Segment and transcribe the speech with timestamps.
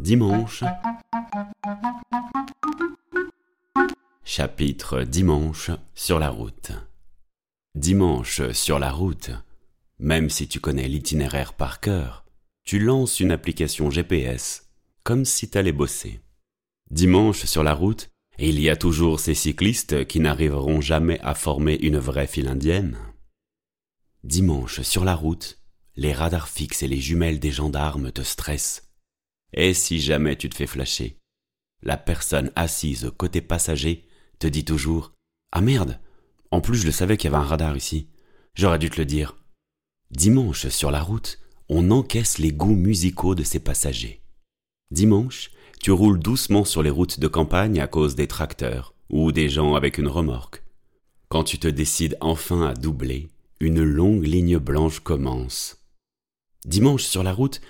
[0.00, 0.64] Dimanche.
[4.24, 6.72] Chapitre Dimanche sur la route.
[7.74, 9.30] Dimanche sur la route,
[9.98, 12.24] même si tu connais l'itinéraire par cœur,
[12.64, 14.68] tu lances une application GPS,
[15.04, 16.20] comme si t'allais bosser.
[16.90, 21.76] Dimanche sur la route, il y a toujours ces cyclistes qui n'arriveront jamais à former
[21.76, 22.98] une vraie file indienne.
[24.22, 25.63] Dimanche sur la route,
[25.96, 28.90] les radars fixes et les jumelles des gendarmes te stressent.
[29.52, 31.18] Et si jamais tu te fais flasher,
[31.82, 34.04] la personne assise côté passager
[34.38, 35.12] te dit toujours
[35.52, 36.00] Ah merde,
[36.50, 38.08] en plus je le savais qu'il y avait un radar ici.
[38.54, 39.36] J'aurais dû te le dire.
[40.10, 41.38] Dimanche sur la route,
[41.68, 44.22] on encaisse les goûts musicaux de ses passagers.
[44.90, 49.48] Dimanche, tu roules doucement sur les routes de campagne à cause des tracteurs ou des
[49.48, 50.62] gens avec une remorque.
[51.28, 53.28] Quand tu te décides enfin à doubler,
[53.60, 55.83] une longue ligne blanche commence.
[56.64, 57.60] Dimanche sur la route,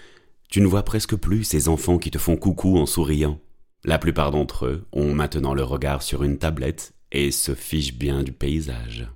[0.48, 3.40] tu ne vois presque plus ces enfants qui te font coucou en souriant.
[3.84, 8.22] La plupart d'entre eux ont maintenant le regard sur une tablette et se fichent bien
[8.22, 9.08] du paysage.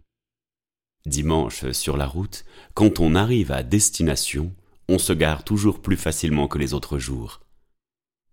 [1.06, 4.52] Dimanche sur la route, quand on arrive à destination,
[4.88, 7.40] on se gare toujours plus facilement que les autres jours.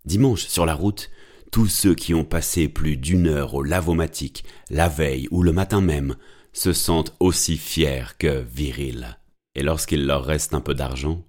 [0.04, 1.12] Dimanche, sur la route,
[1.52, 5.80] tous ceux qui ont passé plus d'une heure au lavomatique, la veille ou le matin
[5.80, 6.16] même,
[6.54, 9.20] se sentent aussi fiers que virils.
[9.54, 11.24] Et lorsqu'il leur reste un peu d'argent,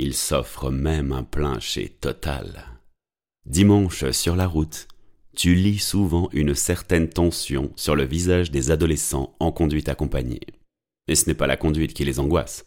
[0.00, 2.64] ils s'offrent même un plein chez Total.
[3.44, 4.88] Dimanche, sur la route,
[5.36, 10.40] tu lis souvent une certaine tension sur le visage des adolescents en conduite accompagnée.
[11.06, 12.64] Et ce n'est pas la conduite qui les angoisse.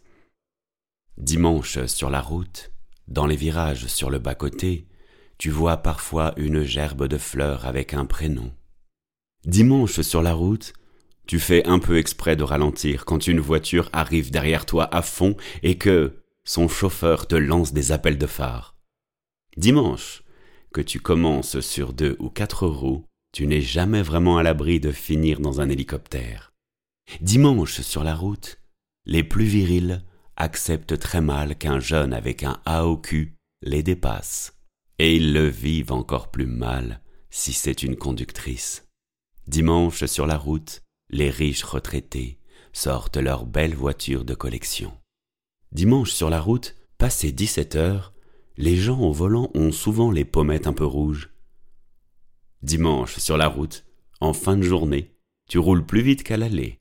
[1.18, 2.72] Dimanche, sur la route,
[3.08, 4.88] dans les virages sur le bas-côté,
[5.40, 8.52] tu vois parfois une gerbe de fleurs avec un prénom.
[9.46, 10.74] Dimanche sur la route,
[11.26, 15.36] tu fais un peu exprès de ralentir quand une voiture arrive derrière toi à fond
[15.64, 18.76] et que son chauffeur te lance des appels de phare.
[19.58, 20.24] Dimanche,
[20.74, 24.92] que tu commences sur deux ou quatre roues, tu n'es jamais vraiment à l'abri de
[24.92, 26.54] finir dans un hélicoptère.
[27.22, 28.60] Dimanche sur la route,
[29.06, 30.04] les plus virils
[30.36, 34.54] acceptent très mal qu'un jeune avec un A au cul les dépasse
[35.00, 38.88] et ils le vivent encore plus mal si c'est une conductrice.
[39.48, 42.40] Dimanche sur la route, les riches retraités
[42.72, 44.94] sortent leurs belles voitures de collection.
[45.74, 48.14] Dimanche sur la route, passé 17 heures,
[48.58, 51.32] les gens au volant ont souvent les pommettes un peu rouges.
[52.62, 53.84] Dimanche sur la route,
[54.22, 55.16] en fin de journée,
[55.50, 56.80] tu roules plus vite qu'à l'aller.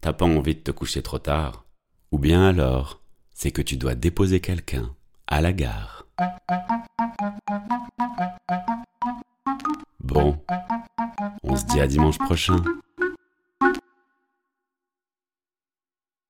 [0.00, 1.66] T'as pas envie de te coucher trop tard.
[2.10, 3.00] Ou bien alors,
[3.32, 4.92] c'est que tu dois déposer quelqu'un
[5.28, 6.08] à la gare.
[10.00, 10.36] Bon,
[11.44, 12.56] on se dit à dimanche prochain.